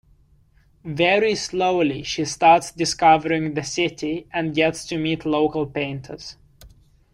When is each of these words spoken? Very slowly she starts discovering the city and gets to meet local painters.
Very 0.83 1.35
slowly 1.35 2.01
she 2.01 2.25
starts 2.25 2.71
discovering 2.71 3.53
the 3.53 3.61
city 3.61 4.25
and 4.33 4.55
gets 4.55 4.83
to 4.87 4.97
meet 4.97 5.27
local 5.27 5.67
painters. 5.67 6.37